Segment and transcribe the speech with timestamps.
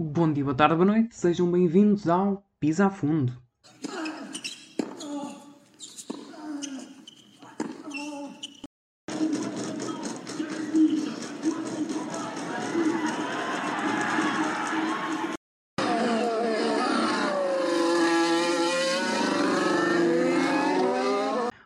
[0.00, 3.32] Bom dia, boa tarde, boa noite, sejam bem-vindos ao Pisa a Fundo.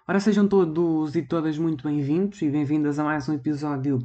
[0.08, 3.98] Ora, sejam todos e todas muito bem-vindos e bem-vindas a mais um episódio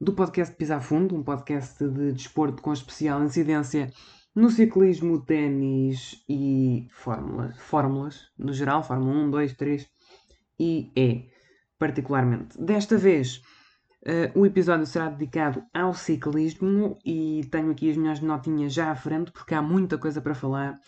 [0.00, 3.90] do podcast Pisa a Fundo, um podcast de desporto com especial incidência
[4.34, 9.88] no ciclismo, ténis e fórmulas, fórmulas no geral, Fórmula 1, 2, 3
[10.60, 11.30] e E,
[11.78, 12.60] particularmente.
[12.60, 13.40] Desta vez,
[14.06, 18.94] uh, o episódio será dedicado ao ciclismo e tenho aqui as minhas notinhas já à
[18.94, 20.78] frente porque há muita coisa para falar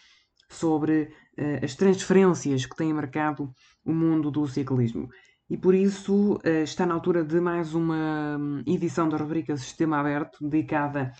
[0.50, 3.50] sobre uh, as transferências que têm marcado
[3.82, 5.08] o mundo do ciclismo.
[5.50, 9.98] E por isso uh, está na altura de mais uma hum, edição da rubrica Sistema
[9.98, 11.12] Aberto, dedicada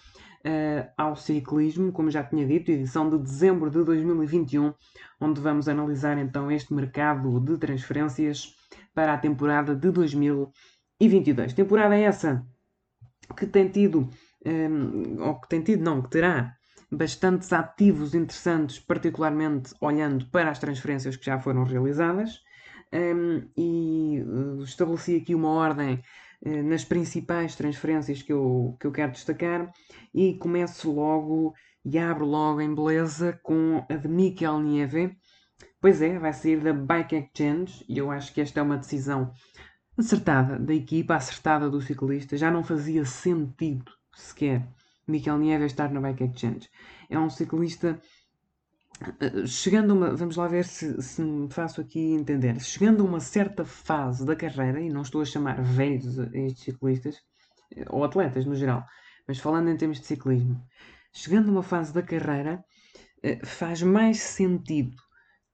[0.45, 4.74] uh, ao ciclismo, como já tinha dito, edição de dezembro de 2021,
[5.19, 8.55] onde vamos analisar então este mercado de transferências
[8.94, 11.55] para a temporada de 2022.
[11.55, 12.45] Temporada essa
[13.34, 14.11] que tem tido,
[14.45, 16.55] um, ou que tem tido, não, que terá
[16.91, 22.41] bastantes ativos interessantes, particularmente olhando para as transferências que já foram realizadas.
[22.92, 26.03] Um, e uh, estabeleci aqui uma ordem
[26.42, 29.70] uh, nas principais transferências que eu, que eu quero destacar
[30.14, 35.17] e começo logo e abro logo em beleza com a de Mikel Nieve.
[35.80, 39.33] Pois é, vai sair da Bike Exchange e eu acho que esta é uma decisão
[39.97, 42.36] acertada da equipa, acertada do ciclista.
[42.36, 44.67] Já não fazia sentido sequer
[45.06, 46.69] Mikel Nieve estar na Bike Exchange.
[47.08, 48.00] É um ciclista
[49.46, 53.20] chegando a uma, vamos lá ver se, se me faço aqui entender, chegando a uma
[53.20, 57.16] certa fase da carreira, e não estou a chamar velhos estes ciclistas,
[57.77, 58.84] eh, ou atletas no geral,
[59.27, 60.60] mas falando em termos de ciclismo,
[61.12, 62.64] chegando a uma fase da carreira,
[63.22, 64.96] eh, faz mais sentido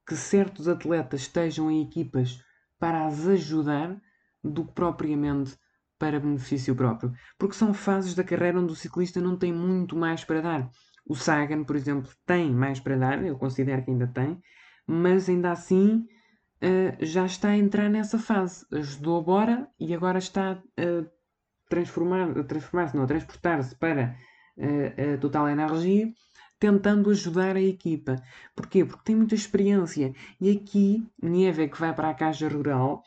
[0.06, 2.39] que certos atletas estejam em equipas
[2.79, 3.98] para as ajudar
[4.42, 5.57] do que propriamente
[5.98, 7.13] para benefício próprio.
[7.39, 10.70] Porque são fases da carreira onde o ciclista não tem muito mais para dar.
[11.07, 14.41] O Sagan, por exemplo, tem mais para dar, eu considero que ainda tem,
[14.87, 16.07] mas ainda assim
[16.63, 18.67] uh, já está a entrar nessa fase.
[18.73, 21.05] Ajudou agora e agora está a
[21.69, 24.17] transformar, transformar-se, não, a transportar-se para
[24.57, 26.11] uh, a Total Energia,
[26.59, 28.17] tentando ajudar a equipa.
[28.57, 28.85] Porquê?
[28.85, 30.14] Porque tem muita experiência.
[30.41, 33.03] E aqui, Nieve, que vai para a Caixa Rural,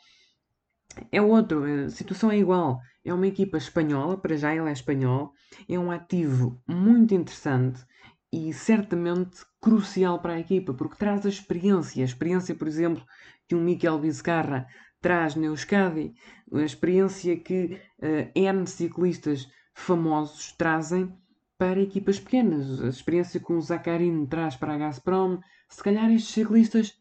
[1.10, 2.80] é outro, a situação é igual.
[3.04, 5.32] É uma equipa espanhola, para já ele é espanhol,
[5.68, 7.84] é um ativo muito interessante
[8.32, 12.02] e certamente crucial para a equipa, porque traz a experiência.
[12.02, 13.04] A experiência, por exemplo,
[13.46, 14.66] que um Miquel Vizcarra
[15.00, 16.14] traz na Euskadi,
[16.52, 21.12] a experiência que uh, N ciclistas famosos trazem
[21.56, 25.40] para equipas pequenas, a experiência que o Zaccarin traz para a Gazprom.
[25.68, 26.94] Se calhar estes ciclistas,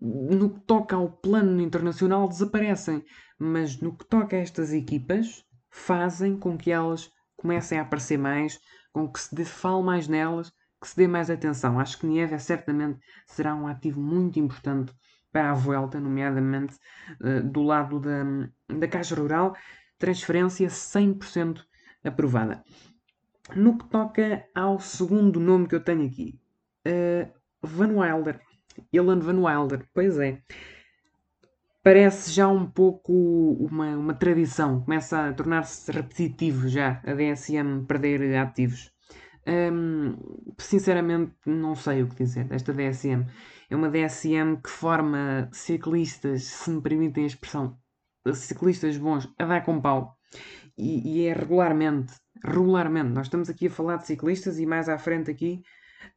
[0.00, 3.04] no que toca ao plano internacional, desaparecem,
[3.38, 8.60] mas no que toca a estas equipas, fazem com que elas comecem a aparecer mais,
[8.92, 11.78] com que se fale mais nelas que se dê mais atenção.
[11.78, 14.92] Acho que Nieve certamente será um ativo muito importante
[15.32, 16.76] para a Vuelta, nomeadamente
[17.20, 18.24] uh, do lado da,
[18.68, 19.56] da Caixa Rural.
[19.98, 21.64] Transferência 100%
[22.04, 22.64] aprovada.
[23.56, 26.38] No que toca ao segundo nome que eu tenho aqui,
[26.86, 27.32] uh,
[27.62, 28.40] Van Wilder.
[28.92, 30.42] Elan Van Wilder, pois é.
[31.82, 38.36] Parece já um pouco uma, uma tradição, começa a tornar-se repetitivo já a DSM perder
[38.36, 38.92] ativos.
[39.46, 40.16] Hum,
[40.58, 43.24] sinceramente, não sei o que dizer desta DSM.
[43.70, 47.78] É uma DSM que forma ciclistas, se me permitem a expressão,
[48.34, 50.18] ciclistas bons a dar com pau.
[50.76, 52.12] E, e, é regularmente,
[52.44, 53.10] regularmente.
[53.10, 55.62] Nós estamos aqui a falar de ciclistas e mais à frente aqui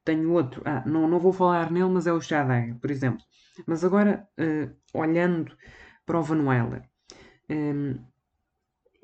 [0.03, 0.61] tenho outro.
[0.65, 3.23] Ah, não, não vou falar nele, mas é o Chadaga, por exemplo.
[3.65, 5.55] Mas agora, uh, olhando
[6.05, 6.83] para o Van Weiler,
[7.49, 7.99] um,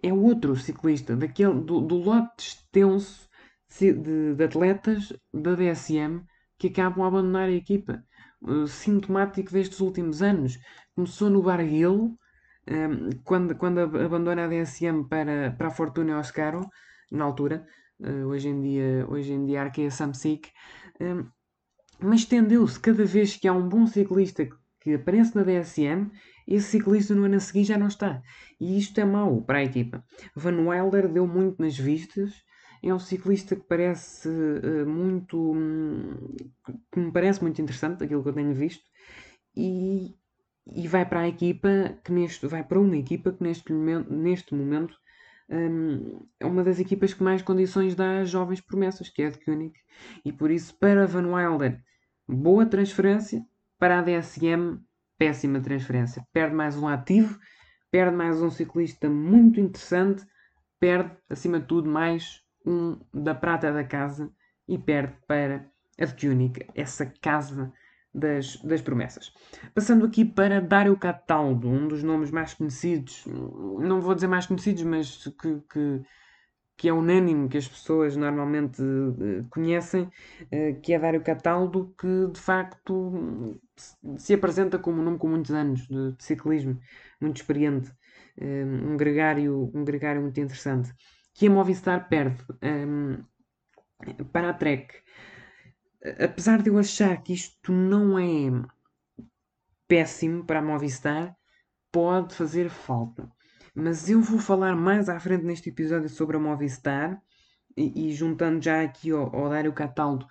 [0.03, 3.27] é outro ciclista, daquele, do, do lote extenso
[3.79, 6.23] de, de atletas da DSM
[6.57, 8.03] que acabam a abandonar a equipa.
[8.41, 10.59] Uh, sintomático destes últimos anos.
[10.95, 12.17] Começou no Barguil,
[12.69, 16.61] um, quando, quando abandona a DSM para, para a Fortuna Oscaro,
[17.11, 17.65] na altura,
[18.25, 20.49] hoje em dia, hoje em dia Arkea Samsic,
[21.01, 21.25] um,
[21.99, 24.47] mas estendeu-se cada vez que há um bom ciclista
[24.79, 26.11] que, aparece na DSM,
[26.47, 28.21] esse ciclista no ano a seguir já não está.
[28.59, 30.03] E isto é mau para a equipa.
[30.35, 32.33] Van Wilder deu muito nas vistas,
[32.81, 35.53] é um ciclista que parece uh, muito.
[36.91, 38.83] Que me parece muito interessante, aquilo que eu tenho visto,
[39.55, 40.15] e,
[40.73, 42.47] e vai para a equipa que neste.
[42.47, 44.95] vai para uma equipa que neste momento, neste momento
[45.49, 49.39] é uma das equipas que mais condições dá às jovens promessas, que é a de
[49.39, 49.73] Koenig.
[50.25, 51.81] E por isso, para Van Wilder,
[52.27, 53.45] boa transferência.
[53.79, 54.79] Para a DSM,
[55.17, 56.25] péssima transferência.
[56.33, 57.39] Perde mais um ativo,
[57.91, 60.25] perde mais um ciclista muito interessante,
[60.79, 64.31] perde, acima de tudo, mais um da prata da casa
[64.67, 67.71] e perde para a de Koenig, essa casa
[68.13, 69.31] das, das promessas.
[69.73, 74.83] Passando aqui para Dario Cataldo, um dos nomes mais conhecidos, não vou dizer mais conhecidos,
[74.83, 76.01] mas que, que,
[76.77, 82.27] que é unânime, que as pessoas normalmente uh, conhecem, uh, que é Dario Cataldo, que
[82.31, 83.59] de facto
[84.17, 86.79] se apresenta como um nome com muitos anos de, de ciclismo,
[87.21, 87.91] muito experiente,
[88.39, 90.93] um, um, gregário, um gregário muito interessante,
[91.33, 93.23] que a Movistar perde um,
[94.31, 94.93] para a Trek
[96.19, 98.51] apesar de eu achar que isto não é
[99.87, 101.35] péssimo para a Movistar,
[101.91, 103.29] pode fazer falta.
[103.73, 107.21] Mas eu vou falar mais à frente neste episódio sobre a Movistar
[107.75, 110.25] e, e juntando já aqui ao, ao Dário Cataldo,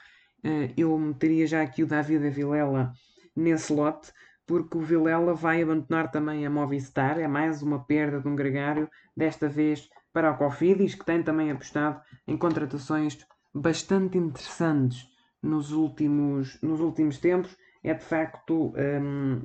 [0.45, 2.93] uh, eu meteria já aqui o David Vilela
[3.35, 4.13] nesse lote,
[4.47, 8.89] porque o Vilela vai abandonar também a Movistar, é mais uma perda de um gregário,
[9.17, 13.19] desta vez para o Cofidis, que tem também apostado em contratações
[13.55, 15.09] bastante interessantes
[15.43, 17.57] nos últimos, nos últimos tempos.
[17.83, 19.43] É de facto um,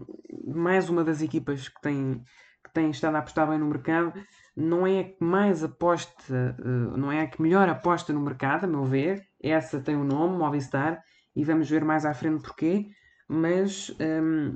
[0.52, 2.24] mais uma das equipas que tem,
[2.64, 4.14] que tem estado a apostar bem no mercado.
[4.56, 8.64] Não é a que mais aposta, uh, não é a que melhor aposta no mercado,
[8.64, 9.24] a meu ver.
[9.42, 11.02] Essa tem o um nome, Movistar,
[11.36, 12.88] e vamos ver mais à frente porquê.
[13.28, 14.56] Mas um,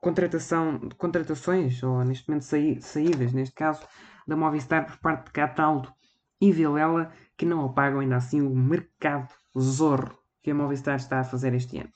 [0.00, 2.44] contratação, contratações, ou neste momento
[2.80, 3.86] saídas, neste caso,
[4.26, 5.92] da Movistar por parte de Cataldo
[6.40, 11.24] e Vilela, que não apagam ainda assim o mercado zorro que a Movistar está a
[11.24, 11.88] fazer este ano.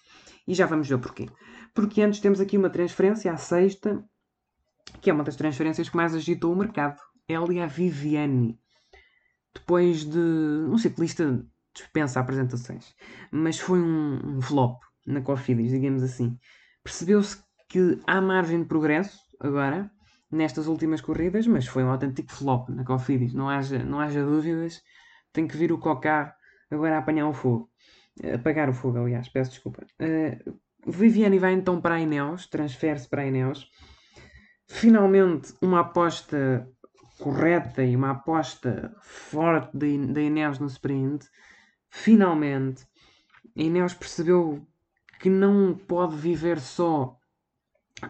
[0.47, 1.29] E já vamos ver porquê.
[1.75, 4.03] Porque antes temos aqui uma transferência, a sexta,
[5.03, 6.99] que é uma das transferências que mais agitou o mercado.
[7.29, 8.59] Elia Viviani.
[9.55, 12.95] Depois de um ciclista dispensa apresentações.
[13.31, 16.39] Mas foi um, um flop na Cofidis, digamos assim.
[16.83, 17.37] Percebeu-se
[17.69, 19.91] que há margem de progresso agora,
[20.31, 23.35] nestas últimas corridas, mas foi um autêntico flop na Cofidis.
[23.35, 24.81] Não haja, não haja dúvidas.
[25.35, 26.35] Tem que vir o Cocar
[26.71, 27.71] agora a apanhar o fogo.
[28.35, 29.87] Apagar o fogo, aliás, peço desculpa.
[30.00, 33.70] Uh, Viviane vai então para a Ineos, transfere-se para a Ineos.
[34.67, 36.69] Finalmente, uma aposta
[37.19, 41.26] correta e uma aposta forte da Ineos no sprint.
[41.91, 42.85] Finalmente,
[43.56, 44.67] a Ineos percebeu
[45.20, 47.17] que não pode viver só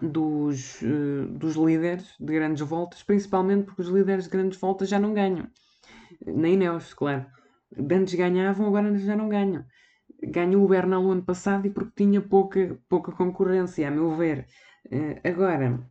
[0.02, 4.99] dos, uh, dos líderes de grandes voltas, principalmente porque os líderes de grandes voltas já
[4.99, 5.49] não ganham.
[6.26, 7.26] Na Ineos, claro.
[7.76, 9.64] Antes ganhavam, agora já não ganham
[10.23, 14.47] ganhou o Bernal o ano passado e porque tinha pouca, pouca concorrência, a meu ver.
[14.87, 15.88] Uh, agora,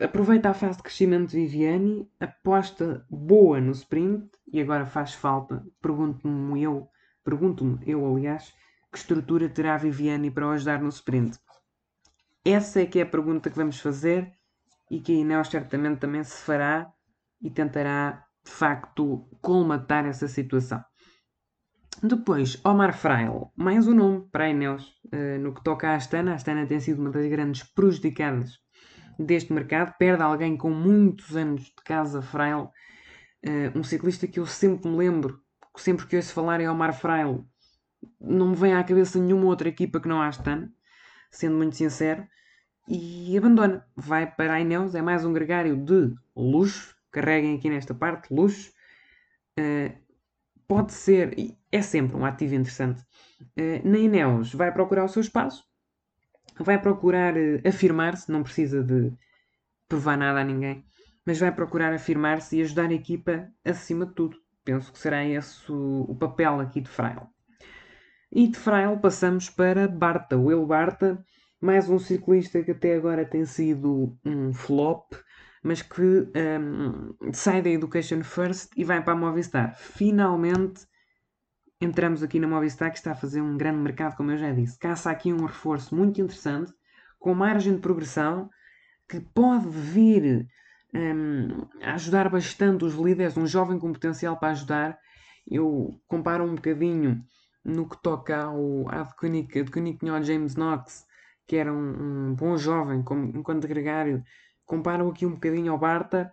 [0.00, 5.64] aproveita a fase de crescimento de Viviani, aposta boa no sprint e agora faz falta.
[5.80, 6.88] Pergunto-me eu,
[7.24, 8.52] pergunto-me eu, aliás,
[8.90, 11.38] que estrutura terá Viviani para o ajudar no sprint?
[12.44, 14.32] Essa é que é a pergunta que vamos fazer
[14.90, 16.92] e que a Ineos certamente também se fará
[17.40, 20.82] e tentará, de facto, colmatar essa situação.
[21.98, 24.98] Depois, Omar Fraile, mais um nome para a Ineos.
[25.12, 28.58] Uh, no que toca à Astana, a Astana tem sido uma das grandes prejudicadas
[29.18, 29.94] deste mercado.
[29.98, 32.68] Perde alguém com muitos anos de casa, Fraile.
[33.44, 35.42] Uh, um ciclista que eu sempre me lembro,
[35.76, 37.44] sempre que ouço falar em Omar Fraile,
[38.18, 40.72] não me vem à cabeça nenhuma outra equipa que não a Astana,
[41.30, 42.26] sendo muito sincero.
[42.88, 46.96] E abandona, vai para a Ineos, é mais um gregário de luxo.
[47.12, 48.72] Carreguem aqui nesta parte, luxo.
[50.70, 51.34] Pode ser,
[51.72, 53.02] é sempre um ativo interessante.
[53.58, 55.64] Uh, na Ineos vai procurar o seu espaço,
[56.60, 59.12] vai procurar uh, afirmar-se, não precisa de
[59.88, 60.84] provar nada a ninguém,
[61.26, 64.36] mas vai procurar afirmar-se e ajudar a equipa acima de tudo.
[64.64, 67.26] Penso que será esse o, o papel aqui de Frail.
[68.30, 71.20] E de Frail passamos para Barta, Will Barta,
[71.60, 75.14] mais um ciclista que até agora tem sido um flop,
[75.62, 79.76] mas que um, sai da Education First e vai para a Movistar.
[79.76, 80.86] Finalmente
[81.80, 84.78] entramos aqui na Movistar que está a fazer um grande mercado, como eu já disse.
[84.78, 86.72] Caça aqui um reforço muito interessante,
[87.18, 88.50] com margem de progressão,
[89.08, 90.46] que pode vir
[90.94, 94.98] um, a ajudar bastante os líderes, um jovem com potencial para ajudar.
[95.46, 97.22] Eu comparo um bocadinho
[97.64, 99.14] no que toca ao a de
[99.70, 101.06] Koenig James Knox,
[101.46, 104.22] que era um, um bom jovem, como, enquanto gregário.
[104.70, 106.32] Comparo aqui um bocadinho ao Barta,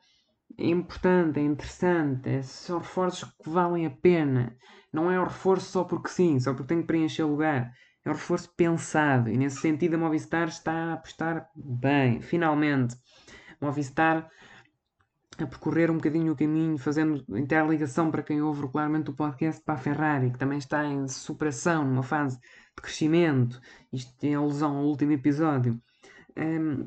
[0.59, 4.55] é importante, é interessante, é, são reforços que valem a pena.
[4.93, 7.71] Não é um reforço só porque sim, só porque tem que preencher o lugar.
[8.05, 12.21] É um reforço pensado e nesse sentido a Movistar está a apostar bem.
[12.21, 12.95] Finalmente,
[13.59, 14.29] Movistar
[15.39, 19.73] a percorrer um bocadinho o caminho, fazendo interligação para quem ouve regularmente o podcast para
[19.73, 23.59] a Ferrari, que também está em superação, numa fase de crescimento.
[23.91, 25.81] Isto tem alusão ao último episódio.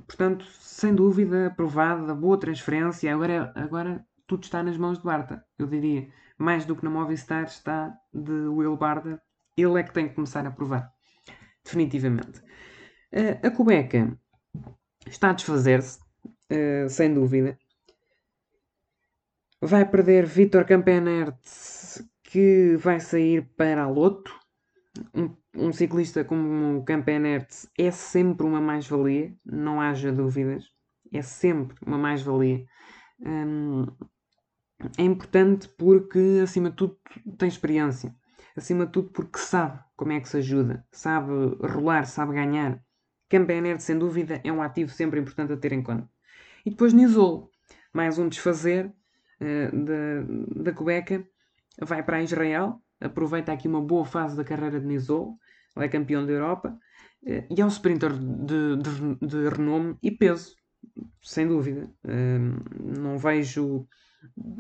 [0.06, 3.12] Portanto, sem dúvida, aprovada, boa transferência.
[3.12, 6.08] Agora, agora tudo está nas mãos de Barta, eu diria.
[6.38, 9.20] Mais do que na Movistar está de Will Barta.
[9.56, 10.90] Ele é que tem que começar a provar.
[11.64, 12.40] Definitivamente.
[13.12, 14.16] Uh, a Cubeca
[15.06, 17.58] está a desfazer-se, uh, sem dúvida.
[19.60, 21.36] Vai perder Vitor Campenert,
[22.22, 24.32] que vai sair para a Loto.
[25.14, 30.64] Um, um ciclista como o Campenert é sempre uma mais-valia, não haja dúvidas.
[31.12, 32.64] É sempre uma mais-valia.
[33.20, 33.86] Um,
[34.98, 36.98] é importante porque, acima de tudo,
[37.38, 38.14] tem experiência.
[38.56, 41.30] Acima de tudo, porque sabe como é que se ajuda, sabe
[41.60, 42.82] rolar, sabe ganhar.
[43.28, 46.08] Campenert, sem dúvida, é um ativo sempre importante a ter em conta.
[46.64, 47.50] E depois Nizol,
[47.92, 48.86] mais um desfazer
[49.40, 51.24] uh, da, da Cubeca,
[51.80, 55.38] vai para Israel, aproveita aqui uma boa fase da carreira de Nizol,
[55.76, 56.78] ele é campeão da Europa,
[57.22, 60.54] uh, e é um sprinter de, de, de, renome e peso,
[61.22, 61.90] sem dúvida.
[62.04, 63.86] Uh, não vejo,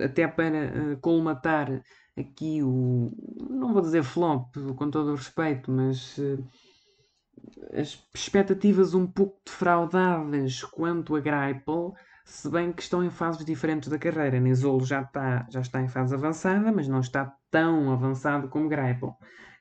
[0.02, 1.82] até para colmatar
[2.16, 3.12] aqui o.
[3.48, 6.18] Não vou dizer flop, com todo o respeito, mas
[7.72, 11.94] as expectativas um pouco defraudadas quanto a Greipel
[12.30, 14.38] se bem que estão em fases diferentes da carreira.
[14.38, 19.16] Nisolo já está, já está em fase avançada, mas não está tão avançado como Greipel,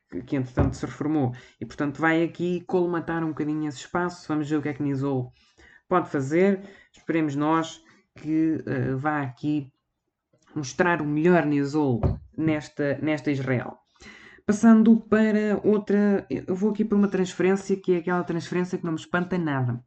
[0.10, 1.34] que, que entretanto se reformou.
[1.60, 4.28] E portanto vai aqui colmatar um bocadinho esse espaço.
[4.28, 5.32] Vamos ver o que é que Nisolo
[5.88, 6.62] pode fazer.
[6.96, 7.82] Esperemos nós
[8.16, 9.72] que uh, vá aqui
[10.56, 12.02] mostrar o melhor Nisolo
[12.38, 13.78] nesta, nesta Israel.
[14.46, 18.94] Passando para outra, eu vou aqui para uma transferência que é aquela transferência que não
[18.94, 19.84] me espanta nada.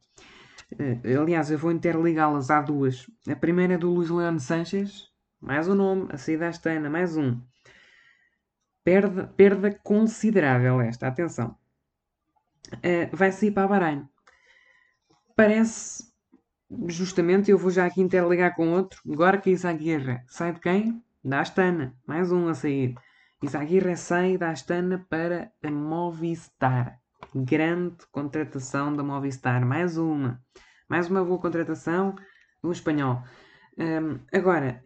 [0.71, 3.05] Uh, aliás, eu vou interligá-las a duas.
[3.27, 7.39] A primeira é do Luís Leone Sanches, mais um nome, a saída astana, mais um.
[8.83, 11.57] Perda, perda considerável esta, atenção.
[12.75, 14.07] Uh, vai sair para Bahrein.
[15.35, 16.11] Parece,
[16.87, 19.01] justamente, eu vou já aqui interligar com outro.
[19.11, 21.03] Agora que Isaguirre sai de quem?
[21.23, 22.95] Da Astana, mais um a sair.
[23.41, 26.99] Isaguirre sai da Astana para a Movistar.
[27.33, 29.65] Grande contratação da Movistar.
[29.65, 30.41] Mais uma.
[30.87, 32.15] Mais uma boa contratação
[32.61, 33.23] do espanhol.
[33.77, 34.83] Um, agora,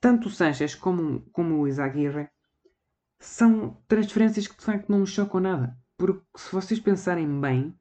[0.00, 2.28] tanto o Sanchez como, como o Izaguirre
[3.20, 5.76] são transferências que de facto não me chocam nada.
[5.96, 7.78] Porque se vocês pensarem bem,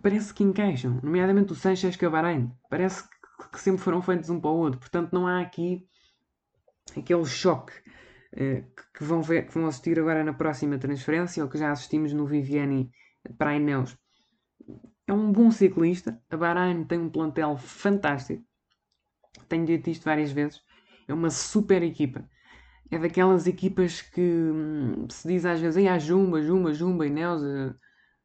[0.00, 1.00] parece que encaixam.
[1.02, 2.52] Nomeadamente o Sanchez com a Bahrein.
[2.70, 4.78] Parece que, que sempre foram feitos um para o outro.
[4.78, 5.88] Portanto, não há aqui
[6.96, 7.72] aquele choque
[8.34, 8.64] uh,
[8.96, 12.26] que, vão ver, que vão assistir agora na próxima transferência, ou que já assistimos no
[12.26, 12.88] Viviani
[13.36, 13.98] para a Ineos.
[15.08, 16.22] É um bom ciclista.
[16.30, 18.44] A Bahrein tem um plantel fantástico.
[19.48, 20.62] Tenho dito isto várias vezes.
[21.08, 22.28] É uma super equipa.
[22.90, 27.42] É daquelas equipas que hum, se diz às vezes, a Jumba, Jumba, Jumba, Ineos,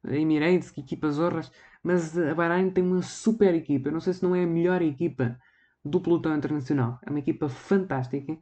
[0.04, 1.50] a Emirates, que equipas horras.
[1.82, 3.88] Mas a Bahrein tem uma super equipa.
[3.88, 5.38] Eu não sei se não é a melhor equipa
[5.84, 6.98] do pelotão internacional.
[7.04, 8.38] É uma equipa fantástica,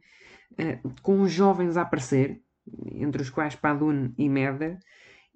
[0.57, 2.41] eh, com jovens a aparecer,
[2.85, 4.79] entre os quais Padun e Meder,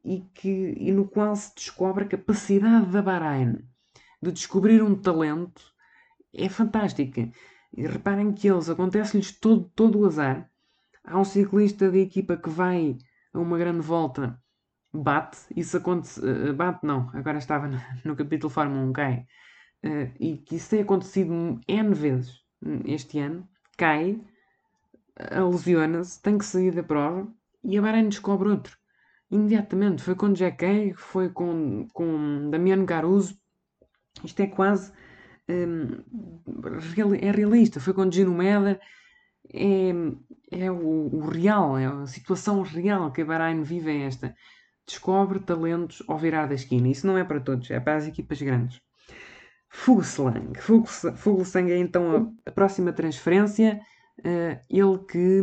[0.04, 3.58] e, que, e no qual se descobre a capacidade da Bahrein
[4.22, 5.62] de descobrir um talento
[6.34, 7.32] é fantástica.
[7.76, 10.50] E reparem que eles, acontece-lhes todo, todo o azar.
[11.06, 12.98] Há um ciclista da equipa que vai
[13.34, 14.40] a uma grande volta,
[14.94, 17.70] bate, isso acontece, uh, bate não, agora estava
[18.04, 19.26] no, capítulo Fórmula 1, cai.
[19.84, 22.42] Uh, e que isso tem acontecido N vezes
[22.86, 23.48] este ano,
[23.78, 24.20] cai,
[25.52, 27.28] lesiona-se, tem que sair da prova
[27.64, 28.78] e a Bahrein descobre outro
[29.30, 30.02] imediatamente.
[30.02, 33.38] Foi com Jack Hay, foi com, com Damiano Caruso.
[34.24, 34.92] Isto é quase.
[35.48, 37.80] É realista.
[37.80, 38.80] Foi com Gino Meder.
[39.54, 39.92] É,
[40.52, 44.36] é o, o, real, é a situação real que a Bahrein vive é esta.
[44.86, 46.88] Descobre talentos ao virar da esquina.
[46.88, 48.80] Isso não é para todos, é para as equipas grandes.
[49.70, 50.54] Fuglsang.
[51.16, 53.80] Fuglsang é então a, a próxima transferência.
[54.20, 55.42] Uh, ele que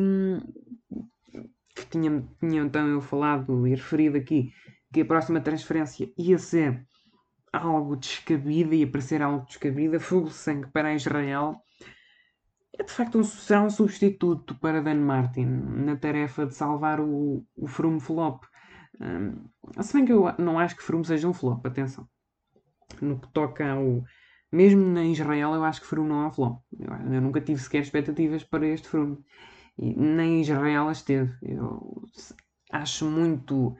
[1.74, 4.52] que tinha, tinha então eu falado e referido aqui
[4.92, 6.86] que a próxima transferência ia ser
[7.52, 11.56] algo descabida, ia parecer algo descabida, Fuglsang para Israel,
[12.78, 17.46] é de facto um, será um substituto para Dan Martin na tarefa de salvar o,
[17.56, 18.44] o Froome flop.
[19.00, 22.08] Um, se bem que eu não acho que Froome seja um flop, atenção.
[23.00, 24.04] No que toca ao.
[24.50, 26.62] Mesmo na Israel, eu acho que Froome não é um flop.
[26.78, 29.18] Eu, eu nunca tive sequer expectativas para este Froome
[29.78, 31.32] e nem Israel as teve.
[31.42, 32.04] Eu
[32.70, 33.76] acho muito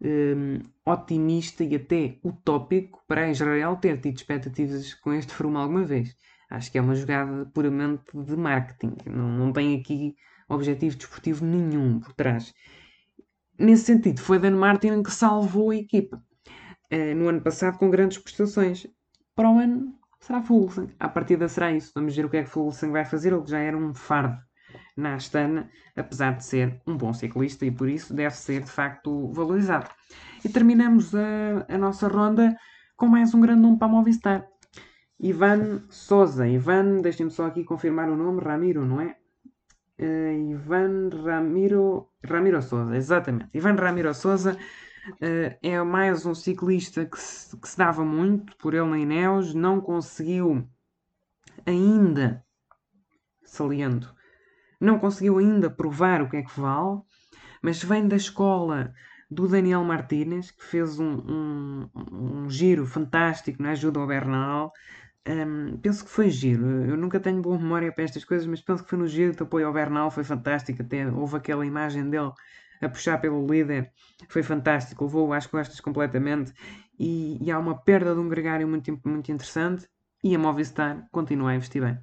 [0.00, 6.16] um, otimista e até utópico para Israel ter tido expectativas com este Froome alguma vez.
[6.52, 8.94] Acho que é uma jogada puramente de marketing.
[9.06, 10.14] Não, não tem aqui
[10.46, 12.52] objetivo desportivo nenhum por trás.
[13.58, 16.22] Nesse sentido, foi Dan Martin que salvou a equipa.
[16.92, 18.86] Uh, no ano passado com grandes prestações.
[19.34, 20.90] Para o ano será Fulsen.
[21.00, 21.90] À partida será isso.
[21.94, 23.32] Vamos ver o que é que Fulsen vai fazer.
[23.32, 24.36] Ele já era um fardo
[24.94, 29.32] na Astana, apesar de ser um bom ciclista e por isso deve ser de facto
[29.32, 29.88] valorizado.
[30.44, 32.54] E terminamos a, a nossa ronda
[32.94, 34.51] com mais um grande nome para a Movistar.
[35.22, 36.48] Ivan Souza.
[36.48, 39.16] Ivan, deixem-me só aqui confirmar o nome, Ramiro, não é?
[40.00, 43.48] Uh, Ivan Ramiro, Ramiro Souza, exatamente.
[43.54, 48.74] Ivan Ramiro Souza uh, é mais um ciclista que se, que se dava muito por
[48.74, 50.68] ele na Ineos, não conseguiu
[51.64, 52.44] ainda,
[53.44, 54.12] saliento,
[54.80, 57.00] não conseguiu ainda provar o que é que vale,
[57.62, 58.92] mas vem da escola
[59.30, 64.72] do Daniel Martínez, que fez um, um, um giro fantástico na ajuda ao Bernal.
[65.26, 66.66] Um, penso que foi giro.
[66.84, 69.42] Eu nunca tenho boa memória para estas coisas, mas penso que foi no giro de
[69.42, 70.82] apoio ao Bernal, foi fantástico.
[70.82, 72.32] Até houve aquela imagem dele
[72.80, 73.92] a puxar pelo líder,
[74.28, 75.04] foi fantástico.
[75.04, 76.52] Levou às costas completamente.
[76.98, 79.88] E, e há uma perda de um gregário muito, muito interessante.
[80.24, 81.98] E a Movistar continua a investir bem.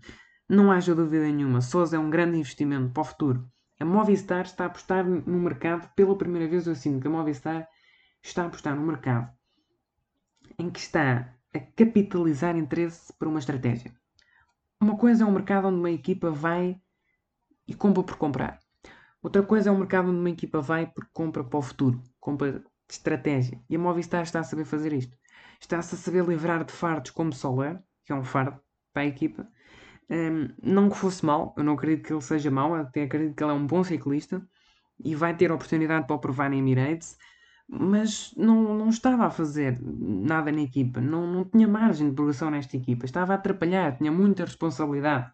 [0.48, 3.48] Não haja dúvida nenhuma, Sousa é um grande investimento para o futuro.
[3.80, 7.68] A Movistar está a apostar no mercado, pela primeira vez eu sinto que a Movistar
[8.22, 9.30] está a apostar no mercado
[10.60, 13.94] em que está a capitalizar interesse por uma estratégia.
[14.82, 16.80] Uma coisa é um mercado onde uma equipa vai
[17.68, 18.60] e compra por comprar.
[19.22, 22.60] Outra coisa é um mercado onde uma equipa vai porque compra para o futuro, compra
[22.60, 23.62] de estratégia.
[23.70, 25.18] E a Movistar está a saber fazer isto.
[25.60, 28.60] Está-se a saber livrar de fardos como Soler, que é um fardo
[28.94, 29.48] para a equipa,
[30.10, 33.44] um, não que fosse mau, eu não acredito que ele seja mau, até acredito que
[33.44, 34.42] ele é um bom ciclista
[35.04, 37.16] e vai ter oportunidade para o provar na Emirates,
[37.72, 42.50] mas não, não estava a fazer nada na equipa, não, não tinha margem de progressão
[42.50, 45.32] nesta equipa, estava a atrapalhar, tinha muita responsabilidade.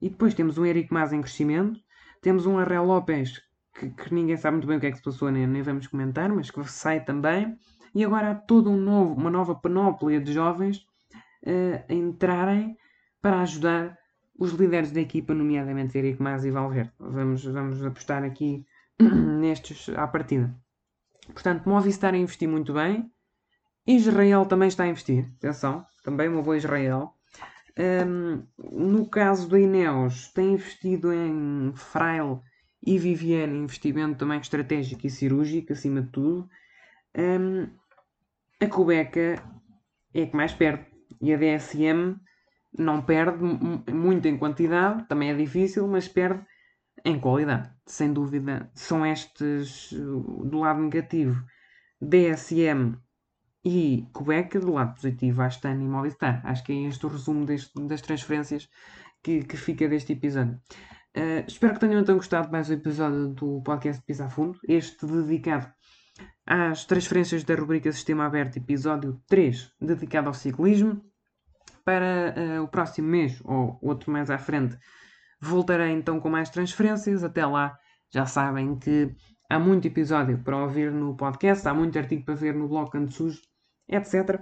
[0.00, 1.80] E depois temos um Eric Mas em crescimento,
[2.20, 3.40] temos um Arrel Lopes
[3.74, 5.86] que, que, ninguém sabe muito bem o que é que se passou, nem, nem vamos
[5.86, 7.56] comentar, mas que sai também.
[7.94, 10.78] E agora há toda um novo, uma nova panóplia de jovens
[11.46, 12.76] uh, a entrarem
[13.22, 13.96] para ajudar
[14.38, 16.92] os líderes da equipa, nomeadamente Eric Mas e Valverde.
[16.98, 18.66] Vamos, vamos apostar aqui
[19.00, 20.54] nestes à partida.
[21.32, 23.10] Portanto, Movistar a investir muito bem.
[23.86, 25.30] Israel também está a investir.
[25.38, 27.14] Atenção, também uma boa Israel.
[27.78, 32.40] Um, no caso da Ineos, tem investido em Frail
[32.86, 36.48] e Viviane, investimento também estratégico e cirúrgico, acima de tudo.
[37.16, 37.68] Um,
[38.60, 39.42] a Cubeca
[40.12, 40.86] é que mais perde.
[41.20, 42.16] E a DSM
[42.76, 43.42] não perde
[43.92, 46.44] muito em quantidade, também é difícil, mas perde
[47.04, 48.70] em qualidade, sem dúvida.
[48.74, 51.44] São estes do lado negativo
[52.00, 52.96] DSM
[53.64, 56.42] e Quebec, do lado positivo Astan e Movistar.
[56.44, 58.68] Acho que é este o resumo deste, das transferências
[59.22, 60.60] que, que fica deste episódio.
[61.16, 65.72] Uh, espero que tenham então gostado mais um episódio do podcast Pisa Fundo, este dedicado
[66.44, 71.00] às transferências da rubrica Sistema Aberto, episódio 3, dedicado ao ciclismo
[71.84, 74.76] para uh, o próximo mês ou outro mais à frente.
[75.44, 77.22] Voltarei então com mais transferências.
[77.22, 77.78] Até lá,
[78.10, 79.14] já sabem que
[79.50, 83.12] há muito episódio para ouvir no podcast, há muito artigo para ver no blog Canto
[83.12, 83.42] Sujo,
[83.86, 84.40] etc.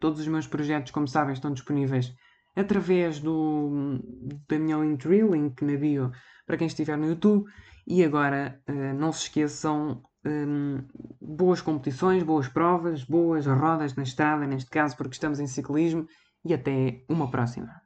[0.00, 2.12] Todos os meus projetos, como sabem, estão disponíveis
[2.56, 4.00] através do,
[4.48, 6.10] da minha Linktree, link na bio
[6.44, 7.48] para quem estiver no YouTube.
[7.86, 10.84] E agora, uh, não se esqueçam um,
[11.20, 16.06] boas competições, boas provas, boas rodas na estrada, neste caso, porque estamos em ciclismo
[16.44, 17.81] e até uma próxima.